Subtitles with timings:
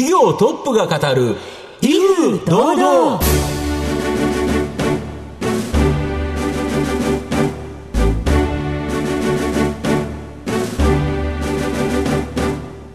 [0.00, 1.36] 企業トップが語る
[1.82, 3.20] 威風堂々。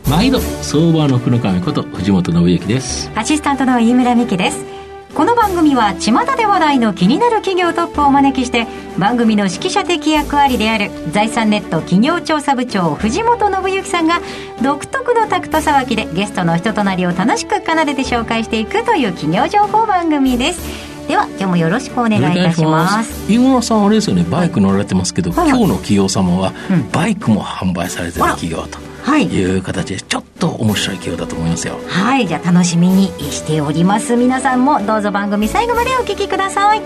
[0.10, 3.12] 毎度相場の福の神こと藤本信之です。
[3.14, 4.75] アシスタントの飯村美希です
[5.16, 8.68] この番組は巷で話題の気になる企業トップをお招きして
[9.00, 14.20] 番組の指揮者的役割である財産ネット企業調査部長藤本信之さんが
[14.62, 21.08] 独特のタクトさばきでゲストの人となりを楽しく奏でて紹介していくという企業情報番組です。
[21.08, 23.32] では今日もよろしくお願いいたします。
[23.32, 24.10] 飯村さんあれです。
[24.10, 28.80] よねバイク乗られてますけど、はい、今日の企業様は、うん、バイクも販売されてる企業と。
[28.80, 28.85] は
[29.18, 31.78] い、いう形でちょっと面白い企業だと思いますよ。
[31.88, 32.28] はい。
[32.28, 34.16] じゃあ楽しみにしております。
[34.16, 36.82] 皆さんもどうぞ番組最後までお聞きください。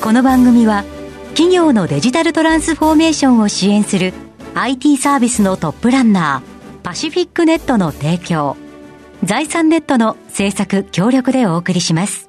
[0.00, 0.84] この番組は
[1.30, 4.12] 企業のデジタルトランスフォーメーションを支援する
[4.54, 8.56] IT サービスのトップランナーパシフィックネットの提供
[9.24, 12.28] 財産ネットの制作協力でお送りします。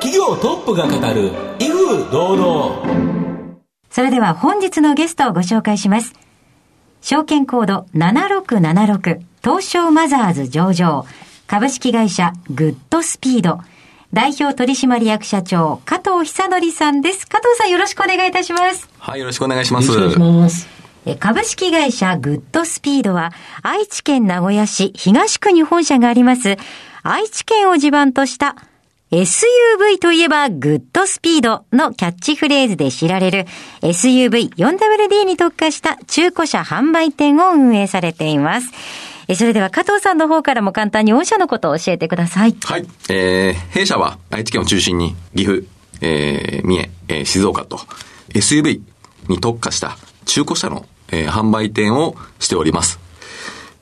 [0.00, 3.01] 企業トップが語る威風堂々
[3.92, 6.14] それでは本日のゲストをご紹介します。
[7.02, 11.04] 証券コード7676東証マザーズ上場
[11.46, 13.60] 株式会社グッドスピード
[14.12, 17.26] 代表取締役社長加藤久則さんです。
[17.26, 18.88] 加藤さんよろしくお願いいたします。
[18.98, 19.90] はい、よろしくお願いします。
[19.90, 20.82] よろしくお願いします。
[21.18, 26.56] 株式会社グッドスピードは愛知県名古屋市東区に本社があります
[27.02, 28.54] 愛知県を地盤とした
[29.12, 33.44] SUV といえばグッドスピードのキャッチフレーズで知られる
[33.82, 38.68] SUV4WD に特化した中古車販売店を運営されています。
[39.36, 42.56] それでは加藤さんの方からも簡単に御社のことを教えてください。
[42.64, 42.86] はい。
[43.10, 45.66] えー、弊社は愛知県を中心に岐阜、
[46.00, 47.80] えー、三重、えー、静岡と
[48.30, 48.80] SUV
[49.28, 53.01] に特化した中古車の、えー、販売店をしております。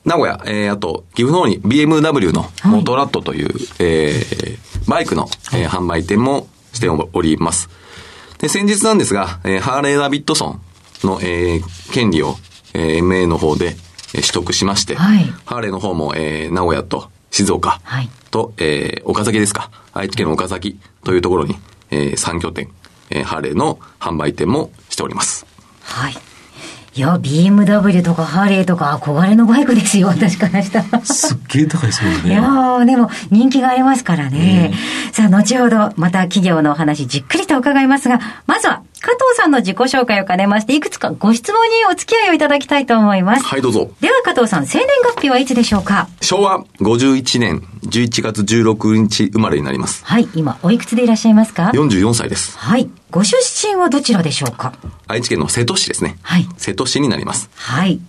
[0.05, 7.69] 名古屋、えー、あと、岐阜の方に BMW のモトラットという、はい、えー、バイクの、えー、販売店もしております。
[8.39, 10.61] で、先日なんですが、えー、ハーレー・ダビッドソン
[11.03, 12.35] の、えー、権利を、
[12.73, 13.75] えー、MA の方で、
[14.15, 17.79] えー、取得しまして、はい、ハーレーの方も、えー、名古屋と静岡
[18.31, 21.55] と、はい、えー、岡崎ですか、愛知県の岡崎というところに、
[21.91, 22.69] えー、3拠点、
[23.11, 25.45] えー、ハーレーの販売店もしております。
[25.83, 26.30] はい。
[26.93, 31.05] いや、BMW とかハーレーとか憧れのバイクですよ、私からしたら。
[31.05, 32.29] すっげえ高いですもんね。
[32.29, 34.73] いやでも人気がありますからね。
[35.13, 43.43] さあ、後ほどまた企業のお話じっくりと伺いますが、まずは加藤さんの自己紹介を兼ねまして、いくつかご質問にお付き合いをいただきたいと思います。
[43.43, 43.89] はい、どうぞ。
[43.99, 46.07] では加藤さん、生年月日はいつでしょうか？
[46.21, 50.05] 昭和51年11月16日生まれになります。
[50.05, 52.55] はい、今、おいくつでいらっしゃいますか ?44 歳です。
[52.59, 52.91] はい。
[53.09, 53.35] ご出
[53.67, 54.73] 身はどちらでしょうか？
[55.07, 56.19] 愛知県の瀬戸市ですね。
[56.21, 56.47] はい。
[56.57, 57.49] 瀬戸市になります。
[57.55, 57.99] はい。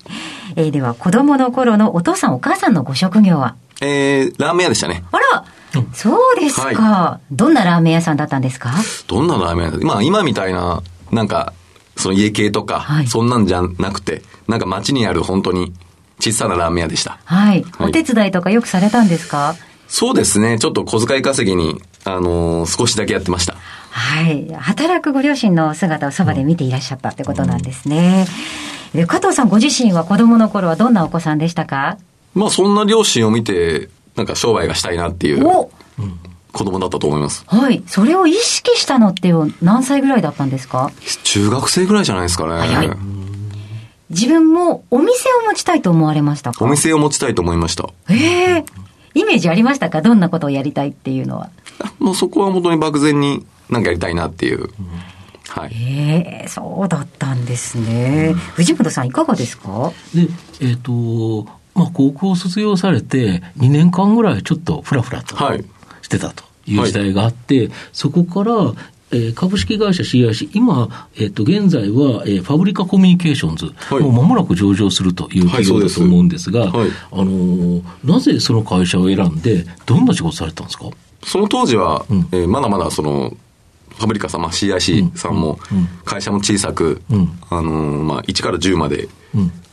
[0.57, 3.57] えー、では、子供の頃のお父さんお母さんのご職業は？
[3.81, 5.03] えー、ラーメン屋でしたね。
[5.11, 5.45] あら
[5.95, 8.73] そうですか、はい、どんなラーメン屋さんだったんですか？
[9.07, 11.53] どんなラーメン屋まあ今みたいな、なんか、
[11.97, 15.73] その家系とか、はい、そんなんじゃなくて、なんか街にある本当に
[16.21, 17.19] 小さなラーメン屋でした。
[17.25, 17.63] はい。
[17.63, 19.57] はい、お手伝いとかよくされたんですか？
[19.89, 20.59] そうですね。
[20.59, 23.57] ちょっと小遣い稼ぎに、あのー、少しだけやってました。
[23.91, 24.49] はい。
[24.55, 28.27] 働くご両親の姿をそばで見ていらっしゃったってことなんですね。
[28.95, 31.99] うん、で加藤さんご自身は子供の頃はどんなお子さんでしたか？
[32.35, 35.47] まあそんな両親を見て、なんか商売がしたいなっていう。
[35.47, 35.71] お
[36.53, 37.45] 子供だったと思います。
[37.47, 37.83] はい。
[37.87, 40.91] それを意識したのって何歳ぐらいだったんですか？
[41.25, 42.61] 中学生ぐらいじゃないですかね。
[42.61, 42.91] 早い。
[44.11, 46.63] 自分もお店を持ちたいと思われましたか？
[46.63, 47.89] お店を持ちたいと思いました。
[48.11, 48.65] ええ
[49.15, 50.03] イメージありましたか？
[50.03, 51.49] どんなことをやりたいっていうのは。
[51.99, 54.69] もうそこは本当に漠然に何かやりたいなっていう。
[55.49, 58.33] はい、ええー、そうだったんですね。
[58.33, 59.93] うん、藤本さんいかがですか？
[60.15, 60.29] で、
[60.61, 65.37] えっ、ー、と、まあ、高校卒業されて2年間ぐらいちょっとふらふらと
[66.03, 68.75] してたという時代があって、はい、そこから、
[69.11, 80.87] えー、株式会社 CIC、今、えっ、ー、と、現在は、えー、ファブリカコミュニケーションズ、はい、もう間もなく上場するという企業だと思うんですが、はい、あのー、なぜその会社を選んで、どんな仕事されたんですか？
[81.25, 83.37] その当時は、うん、えー、まだまだその、
[83.91, 85.35] ファブリカ様、CIC さん。
[85.35, 85.59] も、
[86.05, 89.09] 会社も小さく、うん、あのー、まあ、1から10まで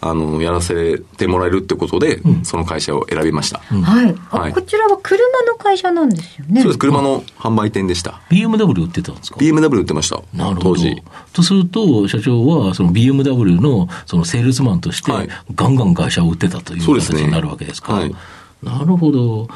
[0.02, 3.60] あの、やらせてもらえるってことで、うん、その会社を選びました。
[3.60, 4.16] はい。
[4.30, 6.62] はい、こちらは車の会社なんですよね。
[6.62, 6.80] そうです。
[6.80, 8.22] 車の販売店でした。
[8.30, 10.22] BMW 売ってたんですか ?BMW 売ってました。
[10.34, 10.76] なるほど。
[10.76, 11.04] 当時。
[11.34, 15.12] とすると、社長は、その BMW の、そのセールスマンとして、
[15.56, 17.94] ガンガン会社を売ってたという形になるわけですか？
[17.94, 18.16] はい、
[18.64, 19.50] なるほど。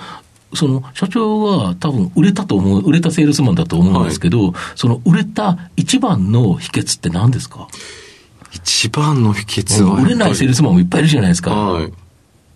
[0.55, 7.67] その社長は多分売れたと思う、売れたセールスマンだと思うんですけど、はい、その売れた一番の秘訣って何ですか？
[8.53, 10.01] 一番の秘訣は。
[10.01, 11.51] 売れないセールスマンもいっぱいいるじゃないですか。
[11.51, 11.94] はい。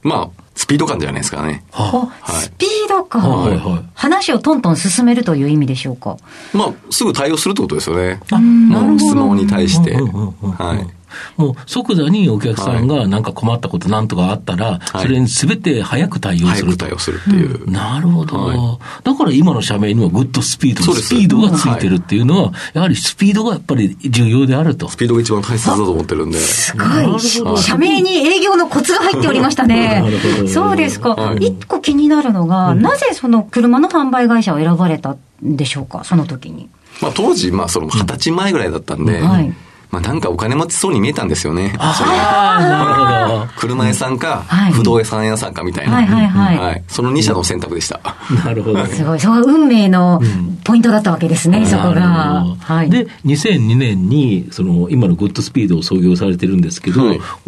[0.03, 1.63] まあ、スピード感じゃないですかね。
[1.73, 6.17] あスピード感、はいはい話をトントン進めるという意味でしょうか？
[6.53, 8.19] まあ、すぐ対応するってことですよね。
[8.31, 9.94] あもう質問に対して。
[9.95, 10.96] はい。
[11.38, 16.86] もう即座にお客さんがなんか困ったことなんとかあったら、いそれにすべて早く対応すると。
[16.86, 17.69] 早く対応するっていう。
[17.69, 24.89] なるほど、はだから今の社名にはグッドスピード、スピードがついてるっていうのは、やはりスピードがやっぱり重要であると。
[24.89, 26.39] スピードが一番大切だと思ってるんで。
[26.39, 27.48] すごい。
[27.48, 30.04] ど社名に営業のコツが入っておりましたね
[30.48, 31.09] そうですか。
[31.15, 35.18] はい一個気になるのが、なぜその車の販売会社を選ばれたん
[35.56, 36.69] でしょうか、その時に。
[37.01, 39.54] まあ当時、まあその二十歳前ぐらいだったんで、はい
[39.89, 41.73] まあなんかお金持ちそうに見えたんですよね。
[41.79, 43.51] ああ、なるほど。
[43.57, 45.95] 車屋さんか、はい不動産屋さんかみたいな。
[45.95, 46.23] はいは
[46.53, 47.99] いはいその二社の選択でした。
[48.45, 48.85] なるほど。
[48.85, 49.19] すごい。
[49.19, 50.21] そこが運命の
[50.63, 52.45] ポイントだったわけですね、そこが。
[52.59, 52.89] はい。
[52.89, 57.01] で、2002年に、その、今のグッドスピードを創業されてるんですけど、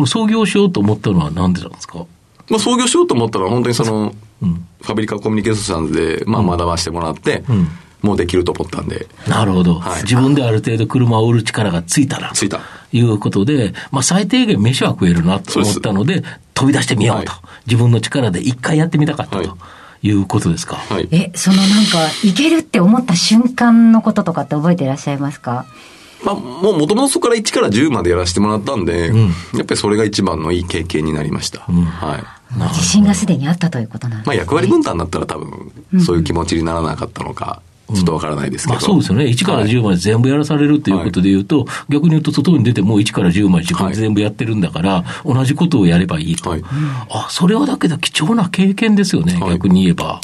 [0.06, 2.06] 創業しようと思ったのはなんでなんですか？
[2.50, 7.68] まあ創業しようと思ったら本当にその、うんファブリカコミュニケーションで、まあ学ばしてもらって、ん
[8.02, 12.32] もうできると思ったんで、なるほど、はい自分である程度車を売る力がついたら。
[12.34, 12.62] ついた。
[12.92, 16.24] いうことで、まあ、最低限飯は食えるなと思ったので、
[16.54, 17.32] 飛び出してみようと。
[17.32, 19.58] は自分の力で一回やってみたかったはいと
[20.02, 20.78] いうことですか？
[20.78, 21.08] はい。
[21.12, 25.66] え、そのなんか、いけるって思った瞬間のこととかって覚えていらっしゃいますか？
[26.24, 31.60] まあ、もう元々そこから1から10までやらせてもらったんで、んやっぱりそれが一番のいい経験になりました。
[31.62, 32.24] はい。
[32.74, 35.72] 自信がすでにあったということなんですまあ役割分担だったら多分、
[36.04, 37.62] そういう気持ちにならなかったのか、
[37.94, 38.76] ちょっとわからないですけど。
[38.76, 39.26] まあそうですよね。
[39.26, 46.52] 1から10まで全部やらされるということで言うと、逆に言うと外に出てもう1から10まで自分で全部やってるんだから、同じことをやればいいと。
[46.52, 46.64] はい
[47.10, 50.22] あ、それはだけど貴重な経験ですよね、はい逆に言えば。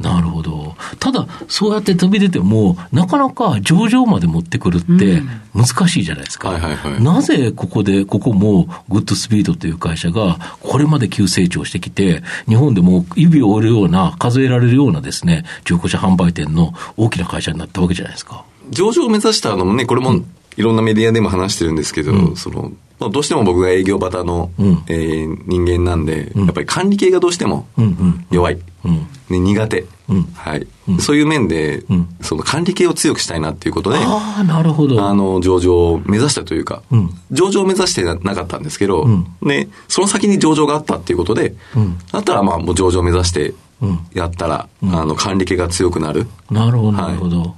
[0.00, 0.74] なるほど。
[0.98, 5.22] ただ、そうやって飛び出ても、なかなか上場まで持ってくるって
[5.54, 6.50] 難しいじゃないですか。
[6.50, 18.44] はいはいはいなぜここで、ここもグッドスピードという会社が、これまで急成長してきて、日本でも指を折るような、数えられるようなですね、中古車販売店の大きな会社になったわけじゃないですか。
[18.70, 20.22] 上場を目指したのもね、これも
[20.56, 24.82] いろんなメディアでも話してるんですけど、その、まあ、どうしても僕が営業型の、うん。
[24.88, 28.26] えー人間なんで、やっぱり管理系がどうしてもうんうん。
[28.30, 28.58] 弱い。
[28.84, 30.22] うんね、苦手、うん。
[30.34, 30.98] はい、うん。
[30.98, 32.08] そういう面で、うん。
[32.20, 35.02] その管理系を強くしたいなっていうことで、ああ、なるほど。
[35.02, 37.10] あの、上場を目指したというか、うん。
[37.30, 39.26] 上場を目指してなかったんですけど、うん。
[39.42, 41.98] で、その先に上場があったっていうことで、うん。
[42.12, 43.98] だったらまあもう上場を目指してうん。
[44.12, 46.26] やったら、あの、管理系が強くなる。
[46.50, 47.06] なるほど、はい。
[47.08, 47.54] なるほど。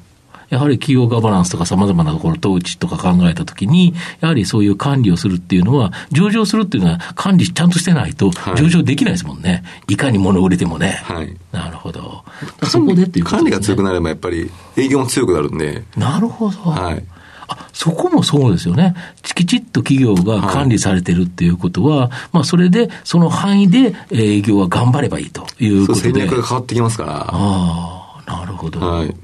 [0.48, 9.64] やはり企業ガバナンスとか様々なところ、統治とか考えたときに、やはりそういう管理をするっていうのは、上場するっていうのは管理ちゃんとしてないとはい上場できないですもんね。
[9.88, 11.00] い、かに物を売れてもね。
[11.04, 11.36] はい。
[11.52, 12.24] なるほど。
[12.64, 13.60] そこでっていうこと管理が。
[13.60, 16.58] 強くなればやっぱり営業も強くなるんで、なるほど。
[16.70, 17.04] はい。
[17.48, 18.94] あ、そこもそうですよね。
[19.22, 26.12] きちっと企業が管理されてるっていうことは、まあそれで、その範囲でえー営業は頑張ればいいというそうことで。
[26.12, 28.80] 戦略が変わってきますから、ああ、なるほど。
[28.80, 29.14] はい。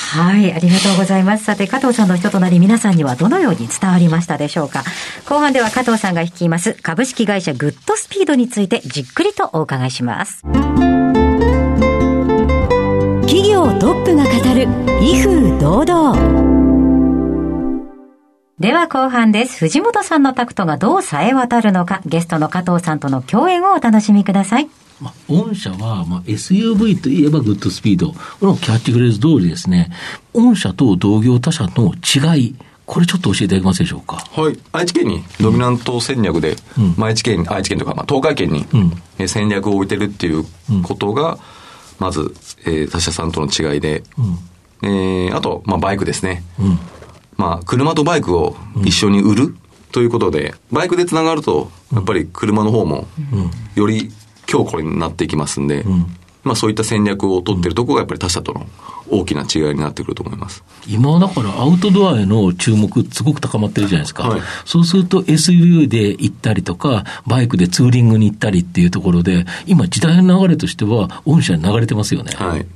[0.00, 1.44] はい、ありがとうございます。
[1.44, 4.84] さて、加藤さんの人となり皆さんにはどのように伝わりましたでしょうか？
[5.28, 10.42] 後半では加藤さんが率います株式会社グッドスピードについてじっくりとお伺いします。
[13.22, 14.66] 企業トップが語る
[15.02, 16.48] 威風堂々。
[18.58, 19.58] では後半です。
[19.58, 24.68] 藤本さんのタクトがどう冴え渡るのか、ゲストの加藤さんとの共演をお楽しみください。
[25.00, 28.12] まあ、御社は、まあ、SUV といえばグッドスピード。
[28.40, 29.90] このキャッチフレーズ通りですね、
[30.32, 32.54] 御社と同業他社の違い、
[32.86, 34.16] これちょっと教えていただけますでしょうか？
[34.16, 34.58] はい。
[34.72, 38.66] 愛知県にドミナント戦略で、うんまあ愛知県、愛知県とか、まあ、東海県に、
[39.28, 40.44] 戦略を置いてるっていう
[40.82, 41.38] ことが、
[41.98, 44.02] まず、えー他社さんとの違いで、
[44.82, 46.42] えーあと、まあ、バイクですね。
[46.58, 46.78] うん。
[47.36, 49.54] まあ、車とバイクを一緒に売る
[49.92, 53.06] ということで、バイクでつながると、やっぱり車の方も、
[53.74, 54.10] より
[54.48, 56.06] 強固になっていきますんで、ん
[56.42, 58.66] まあそういった戦略を取ってるところがやっぱり他社との
[59.10, 60.62] 大きな違いになってくると思います。
[60.88, 64.24] 今だからアウトドアへの注目すごく高まってるじゃないですか。
[64.28, 72.32] はいそうすると SUV で行ったりとか、バイクでツーリングに行ったりっていうところで、今時代の流れとしては、御社に流れてますよね。
[72.34, 72.66] はい。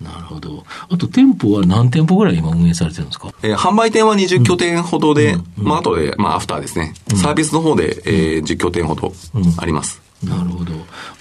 [0.00, 0.64] なるほど。
[0.90, 3.32] あと店舗は何店舗ぐらい今運営されてるんですか？
[3.42, 6.92] えー販売店は20拠点ほどで、まあ後で、まあアフターですね。
[7.14, 9.12] サービスの方で、えー10拠点ほど
[9.56, 10.02] あります。
[10.28, 10.72] なるほど。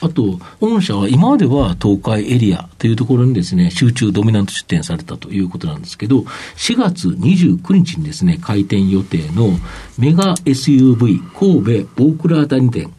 [0.01, 6.19] あと、御社は今までは東海エリアというところにですね、集中ドミナント出店されたということなんですけど、
[6.57, 9.51] 4月29日にですね、開店予定の
[9.97, 12.91] メガ SUV 神戸大倉谷店、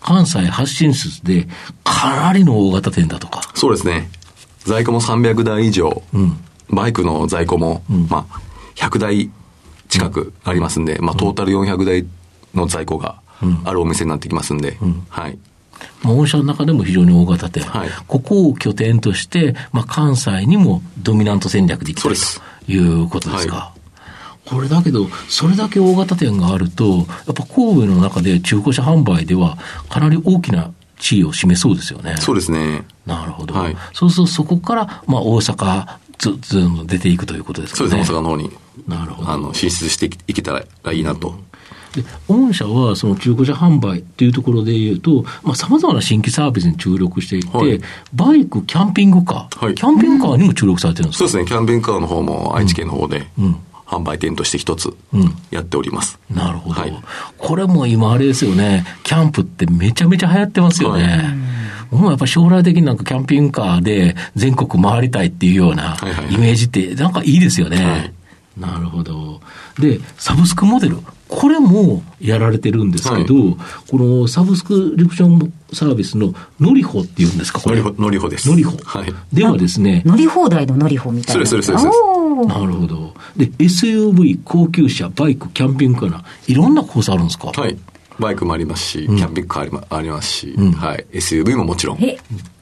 [0.00, 1.48] 関西発進出で
[1.82, 3.40] かなりの大型店だとか。
[3.54, 4.10] そうですね。
[4.64, 6.36] 在庫も300台以上、うん。
[6.70, 8.40] バイクの在庫も、まあ、
[8.76, 9.30] 100台
[9.88, 12.06] 近くありますんで、まあトータル400台
[12.54, 13.20] の在庫が
[13.64, 14.78] あるお店になってきますんで、
[15.08, 15.38] はい。
[16.02, 23.56] まあ、御社の中でも非常に大型店、はいここを拠点として、まあ、関西にもドミナント戦略でいきたいそうですということですか。
[23.56, 23.74] は
[24.44, 32.16] これだけど、それだけ大型店があると、やっぱ神戸の中で中古車販売では、かなり大きな地位を占めそうですよね。
[32.18, 32.84] そうですね。
[33.06, 33.54] なるほど。
[33.54, 35.86] はいそうすると、そこから、まあ、大阪、
[36.18, 37.90] ず、ず出ていくということですかね。
[37.90, 38.50] そうですね、大阪の方に、
[38.86, 41.38] なるほどあの、進出していけたらいいなと。
[41.94, 47.80] で、御社はその中古車販売っていうところで言うと、まあ、様々な新規サービスに注力していて、はい。
[48.14, 49.74] バイク、キャンピングカー、はい。
[49.74, 51.28] キャンピングカーにも注力されてるんですか？
[51.28, 53.56] そうですね、キャンピングカーの方も愛知県の方で、うん。
[53.86, 55.34] 販売店として一つうん。
[55.50, 56.18] やっております。
[56.30, 57.02] なるほど、はい。
[57.36, 61.36] これも今あれですよね、キャンプってめちゃめちゃ流行ってますよね。
[61.90, 66.34] もうやっぱ将来的になんかキャンピングカーで全国回りたいっていうようなはいはい。
[66.34, 67.84] イメージってなんかいいですよね。
[67.84, 68.12] はい。
[68.58, 69.40] なるほど。
[69.78, 70.98] で、サブスクモデル。
[71.36, 73.34] これもやられてるんですけど、
[73.90, 77.82] このサブスクリプションサービスのノリホっていうんですか、これ。
[77.82, 78.48] のりほ、のりほです。
[78.48, 78.76] ノリホ。
[78.84, 79.12] はい。
[79.32, 81.46] ではですね、乗り放題の乗り放みたいな。
[81.46, 83.14] そうですそうですそうですなるほど。
[83.36, 87.48] で、SUV、高級車、バイク、キャンピングカーな、いろんなコースあるんですか？
[87.48, 87.76] はい。
[88.18, 91.04] バイクもありますし、キャンピングカーありまありますし、んはい。
[91.12, 92.16] SUV ももちろんえ？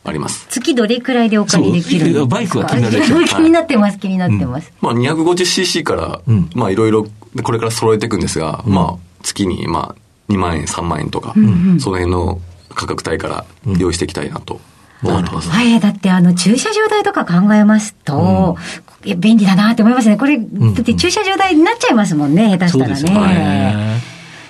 [0.05, 0.47] あります。
[0.49, 4.73] 月どれくらいでお借りできるんですかバイクは気になるでしょあ 気になってます、気になってます。
[4.81, 7.07] まあ 250cc から、うんまあいろいろ、
[7.43, 11.35] これから揃えていくんですが、まあ月にまあ2万円、3万円とか、
[11.79, 12.41] その辺の
[12.75, 13.45] 価格帯から
[13.79, 14.61] 用意していきたいなと
[15.03, 15.51] 思ってます。
[15.51, 18.57] はい、だってあの駐車場代とか考えますと、
[19.05, 20.17] いや便利だなって思いますね。
[20.17, 23.35] これ、だって駐車場代になっちゃいますもんね、下手したらそうですよね。
[23.35, 24.03] ね。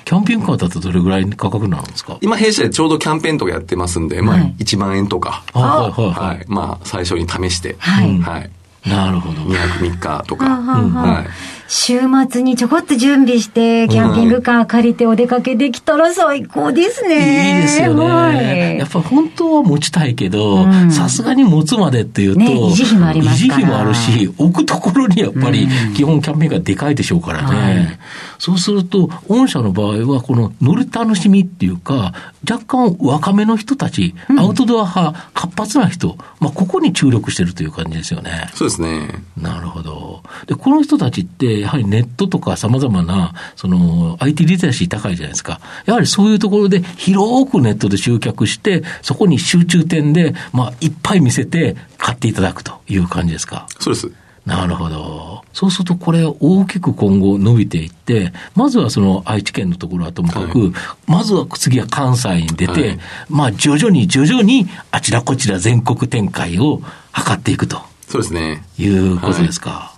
[0.05, 2.19] キャンピングカーだとどれぐらい価格になるんですか？
[2.21, 6.45] 今弊社でちょうどキャンペーンとかやってますんで、まあはい1万円とか、あはいはいははい。
[6.49, 8.51] まあ最初に試して、はいはい。
[8.85, 8.91] い。
[8.91, 9.41] なるほど。
[9.43, 11.27] 2泊3日とか、はい。
[11.75, 17.57] 週末にちょこっと準備して、キャンピングカー借りてお出かけできたら最高ですね。
[17.57, 18.77] いいですよはね。
[18.77, 27.57] いやっぱ本当は持ちたいけどうん、さすがに持つまでっていうと、ね維持費もありますから維持費もあるし、置くところにやっぱり基本キャンピングカーでかいでしょうからね。
[27.57, 27.99] はい
[28.43, 32.13] そうすると、御社の場合はこの乗る楽しみっていうか、
[32.51, 38.51] 若干若めの人たち、アウトドア派、活発な人、まあここに注力してるという感じですよね。
[38.53, 39.23] そうですね。
[39.37, 40.25] なるほど。
[40.49, 45.61] で、この人たちって、やはりネットとか様々な、その、IT リテラシー高いじゃないですか。
[45.87, 53.67] やはりそういうところで広くネットで集客して、そこに集中点で、まあ、いっぱい見せて買っていただくという感じですか。
[53.79, 54.11] そうです。
[54.45, 55.45] なるほど。
[55.53, 66.83] そうすると、これ大きく今後伸びていって、まずはその愛知県のところはともかく、はまずは次は関西に出て、はいまあ、徐々に徐々にあちらこちら全国展開を
[67.15, 67.81] 図っていくと。
[68.09, 68.65] そうですね。
[68.79, 69.92] いうことですか。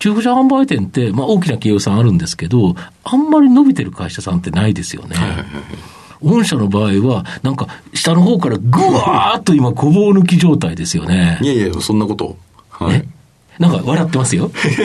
[0.00, 5.16] 中古車販売店って、まあ、大きな企業さんあるんですけど、あんまり伸びてる会社さんってないですよね。
[6.22, 11.46] 御社の場合は、なんか、下の方からぐわーっと今、ごぼう抜き状態ですよねい。
[11.46, 12.36] やいや、そんなこと。
[12.70, 13.06] はいえ？
[13.58, 14.50] なんか笑ってますよ。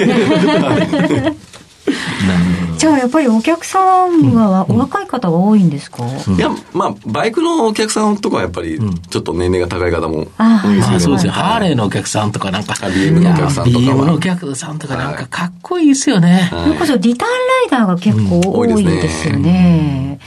[0.65, 2.64] なるほど。
[2.77, 8.79] じゃあやっぱりお客さんはお若い方が多いんですか、いや、まあ、バイクのお客さんとかはやっぱり、
[9.10, 11.32] ちょっと年齢が高い方もあ多いんですけど、まあそうですよ。
[11.32, 13.84] ハーレーのお客さんとかなんか、あ BM のお客さんとかは。
[13.84, 16.50] BM のお客さんとかなんかかっこいいですよね。
[16.51, 17.32] それこそリターン
[17.72, 20.20] ライダーが結構多いですよね。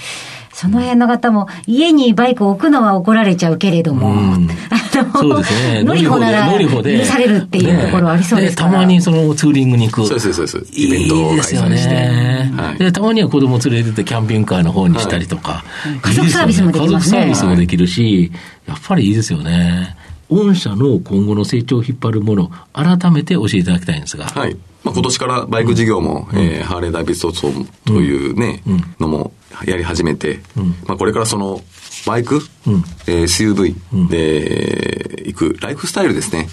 [0.61, 5.85] その辺の方も、家にバイクを置くのは怒られちゃうけれども、うんあのそうですね。
[5.85, 8.73] 乗り放なら乗り放で許されるっていうところありそうですから。
[8.73, 10.05] たまにそのツーリングに行く。
[10.05, 10.81] そうです、そうです。
[10.81, 11.95] いイベントを開いですよ催して。
[11.95, 15.63] ね、はいで、たまには子供連れてってキャンピングカーの方にしたりとか。
[16.03, 18.33] 家族サービスもできますね家族サービスもできるし、
[18.67, 19.97] やっぱりいいですよね。
[20.31, 24.27] 御社の今後の成長を引っ張るもの、改めて教えていただきたいんですが。
[24.27, 24.57] はい。
[24.85, 28.63] まあ、今年からバイク事業も、えーハーレー・ダイビッドソンというね、
[29.01, 29.33] のも
[29.67, 30.41] やり始めて、
[30.87, 31.61] まあ、これからその、
[32.07, 32.85] バイク、うん。
[33.07, 36.49] えー SUV で行くライフスタイルですね。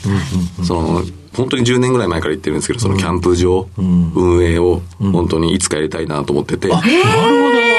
[0.63, 1.03] その、
[1.35, 7.74] 本当に10年ぐらい前から言ってるんですけど、そのキャンプ場、運営を本当にいつかやりたいなと思ってて、あ、なるほど。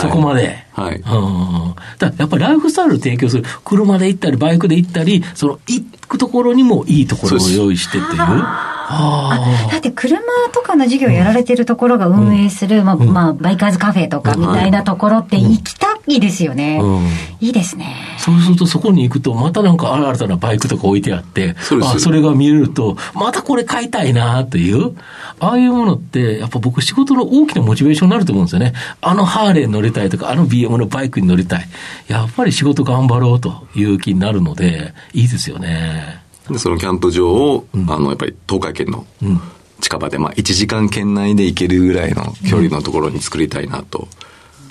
[0.00, 0.64] そこまで。
[0.72, 3.44] はいうんだやっぱりライフスタイルを提供する。
[3.64, 5.84] 車で行ったり、バイクで行ったり、その行
[6.14, 8.64] くところにもいいところを用意してっていう。
[8.86, 10.20] あだって車
[10.52, 16.78] とかの事業やられてるところが運営する、まあ、まあ、バイカーズカフェとかみたいなところって行きたいですよね。
[16.82, 17.94] うんいいですね。
[18.18, 24.96] そうするとそこに行くと、またなんか新たなバイクとか置いてあって、そあそれが見れると、またこれ買いたいなっていう、
[25.40, 28.72] ああいうものって、やっぱ僕仕事の大きなモチベーションになると思うんですよね。
[29.02, 31.68] あのハーレーに乗りたいとか、あの BM のバイクに乗りたい。
[32.08, 36.03] やっぱり仕事頑張ろうという気になるので、いいですよね。
[36.50, 39.40] でそのキャンプ場を、あの、やっぱり東海圏の、うん。
[39.80, 44.08] 近場で、まあ、1時間圏内で行けるぐらいの距離のところに作りたいなと。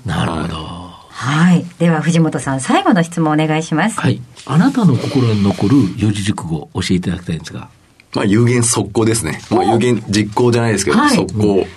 [0.06, 0.56] うん、なるほど。
[0.56, 1.66] はい。
[1.78, 4.00] では、藤本さん、最後の質問お願いします。
[4.00, 4.22] はい。
[4.46, 7.70] あなたの心に残る四字熟語を教えていただきたいんですが。
[8.14, 9.40] まあ、有言速攻ですね。
[9.50, 11.68] まあ、有言実行じゃないですけど、はい、速攻。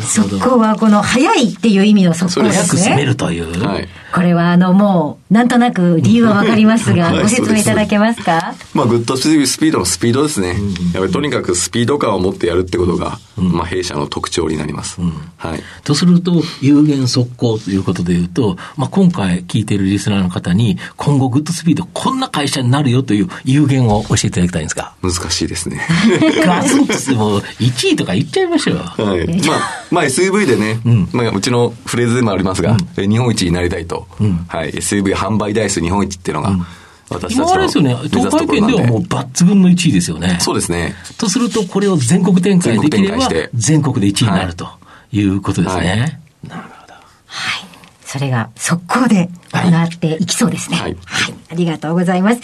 [0.00, 2.62] 速攻はこの早いっていう意味の速攻ですね。
[2.62, 3.62] 速く進めるという。
[3.62, 3.88] はい。
[4.12, 8.54] これはあのもう、なんとなく理由はわかりますが、ご説明いただけますか？
[8.74, 10.48] まあ、グッドスピードのスピードですね。
[10.48, 15.00] やっぱりとにかくスピード感を持ってやるってことが、まあ、弊社の特徴になります。
[15.36, 15.60] はい。
[15.84, 24.94] とすると、有限速攻ということでいうと、まあ、今回聞いているリスナーの方に、今後グッドスピードこんな会社になるよという有限を教えていただきたいんですか？
[25.02, 25.80] 難しいですね。
[26.44, 28.76] ガツンとしても1位とか言っちゃいましょう。
[28.76, 29.26] はい。
[29.46, 29.58] まあ、
[29.90, 30.80] まあ、SUV でね、
[31.12, 33.99] まあ、うちのフレーズでもありますが、日本一になりたいと。
[34.48, 34.70] はい。
[34.70, 36.56] SUV 販売台数日本一っていうのが、
[37.10, 40.38] 私たちの、ですよね、東海圏ではもう抜群の1位ですよね。
[40.40, 40.94] そうですね。
[41.18, 44.68] とすると、これを全国展開できれば、全国で1位になると
[45.12, 45.88] いうことですね。
[45.88, 46.94] はい、なるほど。
[47.26, 47.70] はい。
[48.04, 50.76] それが速攻で行っていきそうですね。
[50.76, 50.96] はい。
[51.04, 52.40] はい、ありがとうございます。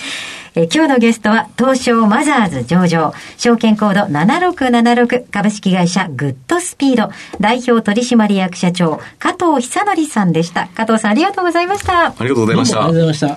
[0.58, 10.68] え今日のゲストは、東証マザーズ上場、証券コード7676株式会社グッドスピード代表取締役社長、加藤久則さんでした。
[10.68, 12.06] 加藤さんありがとうございました。
[12.06, 12.84] ありがとうございました。
[12.86, 13.36] ありがとうございま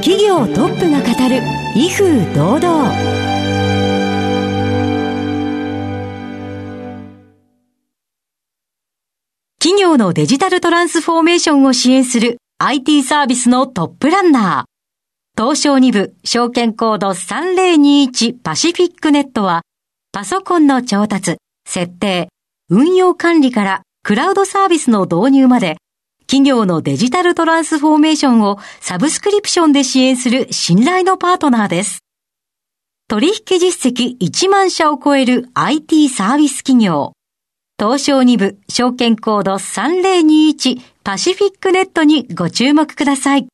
[0.00, 1.42] 企業トップが語る
[1.74, 3.27] 威風堂々
[9.98, 15.40] 業のデジタルトランスフォーメーションを支援する IT サービスのトップランナー。
[15.40, 19.62] 東証2部証券コード3021パシフィックネットは
[20.12, 21.38] パソコンの調達、
[21.68, 22.28] 設定、
[22.70, 25.76] 運用管理からクラウドサービスの導入まで
[26.26, 32.00] 企業のデジタルトランスフォーメーションをサブスクリプションで支援する信頼のパートナーです。
[33.08, 37.14] 取引実績1万社を超える IT サービス企業。
[37.80, 43.46] 東証2部証券コード3021パシフィックネットにご注目ください。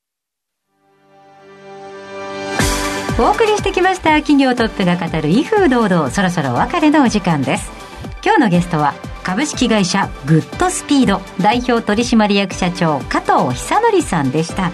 [3.19, 7.71] お送りしてきました企業トップが語る威風堂々そろそろお別れのお時間です。
[8.25, 14.73] 今日のゲストは株式会社グッドスピード代表取締役社長加藤久則さんでした。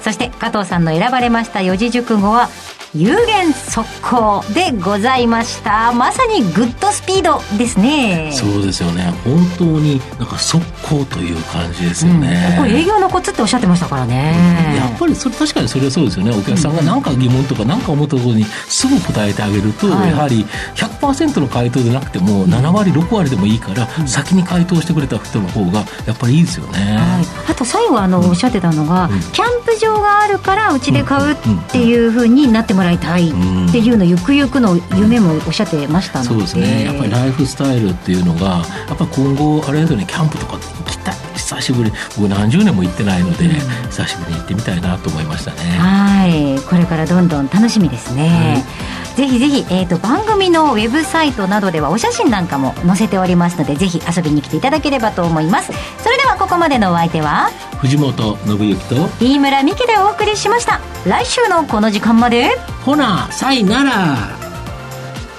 [0.00, 2.48] そして加藤さんの選ばれました四字熟語は
[2.94, 5.92] 有限速攻でございました。
[5.92, 8.30] まさにグッドスピードですね。
[8.32, 9.12] そうですよね。
[9.24, 14.34] 本当になんか速攻という感じですよね、うん、ここ営業のコツっておっしゃってましたからね、
[14.70, 16.30] うん、やっぱりそれ確かにそれはそうですよね。
[16.30, 31.36] お客さんが何か疑問とか何か思ったことにすぐ答えてあげると、はい、やはり100%の回答でなくても7割6割でもいいから、先に回答してくれた人の方がやっぱりいいですよね、はい、あと最後あのおっしゃってたのが、キャンプ場があるからうちで買うっ
[31.70, 33.32] ていうふうになってもらいたいっ
[33.70, 36.84] ていうのゆくゆくの夢もおっしゃってましたので、そうですね。
[36.84, 43.52] やっぱりライフスタイルっていうのがやっぱり今後あれですよねキャンプとか行きたい久しぶり僕何十年も行ってないので、うん、
[43.90, 45.58] 久しぶりに行ってみたいなと思いましたね。
[45.78, 46.60] はい。
[46.64, 55.72] これからどんどん楽しみですね、はいぜひぜひ、えーと、番組のウェブサイトなどではお写真なんかも載せておりますのでぜひ遊びに来ていただければと思います。
[56.02, 57.48] それではここまでのお相手は
[57.80, 60.80] 藤本信之と飯村美希でお送りしました。
[61.06, 62.50] 来週のこの時間まで
[62.84, 64.16] ほなさいなら。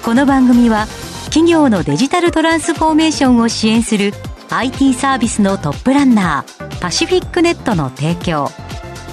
[0.04, 0.86] この番組は
[1.26, 4.12] 企業のデジタルトランスフォーメーションを支援する
[4.50, 8.50] IT サービスのトップランナーパシフィックネットの提供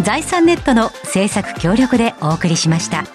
[0.01, 3.14] 財産ネットの制作協力でお送りしました。